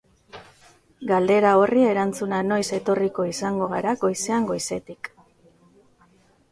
[1.11, 5.13] Galdera horri erantzuna noiz etorriko izango gara goizean goizetik.